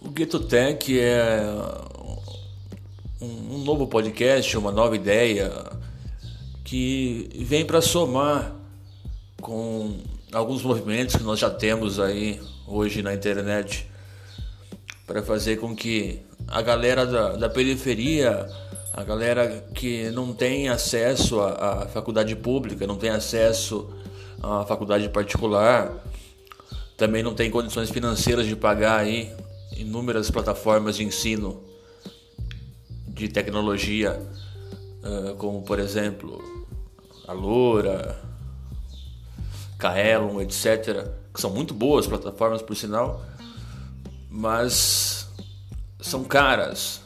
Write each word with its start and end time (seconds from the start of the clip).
O 0.00 0.10
Gueto 0.10 0.38
Tech 0.38 0.96
é 0.96 1.42
um 3.20 3.58
novo 3.58 3.88
podcast, 3.88 4.56
uma 4.56 4.70
nova 4.70 4.94
ideia 4.94 5.52
que 6.62 7.28
vem 7.34 7.64
para 7.64 7.80
somar 7.80 8.54
com 9.42 9.96
alguns 10.32 10.62
movimentos 10.62 11.16
que 11.16 11.24
nós 11.24 11.40
já 11.40 11.50
temos 11.50 11.98
aí 11.98 12.40
hoje 12.68 13.02
na 13.02 13.12
internet 13.12 13.90
para 15.04 15.20
fazer 15.20 15.56
com 15.56 15.74
que 15.74 16.20
a 16.46 16.62
galera 16.62 17.04
da, 17.04 17.32
da 17.32 17.48
periferia, 17.50 18.48
a 18.92 19.02
galera 19.02 19.64
que 19.74 20.10
não 20.10 20.32
tem 20.32 20.68
acesso 20.68 21.40
à, 21.40 21.82
à 21.82 21.86
faculdade 21.86 22.36
pública, 22.36 22.86
não 22.86 22.96
tem 22.96 23.10
acesso 23.10 23.92
à 24.40 24.64
faculdade 24.64 25.08
particular, 25.08 25.92
também 26.96 27.20
não 27.20 27.34
tem 27.34 27.50
condições 27.50 27.90
financeiras 27.90 28.46
de 28.46 28.54
pagar 28.54 29.00
aí 29.00 29.36
inúmeras 29.78 30.30
plataformas 30.30 30.96
de 30.96 31.04
ensino 31.04 31.62
de 33.06 33.28
tecnologia, 33.28 34.20
como 35.38 35.62
por 35.62 35.78
exemplo 35.78 36.42
a 37.26 37.32
Loura, 37.32 38.20
Kaelon, 39.78 40.40
etc., 40.40 41.08
que 41.32 41.40
são 41.40 41.50
muito 41.50 41.72
boas 41.72 42.06
plataformas 42.06 42.60
por 42.60 42.76
sinal, 42.76 43.24
mas 44.28 45.28
são 46.00 46.24
caras. 46.24 47.00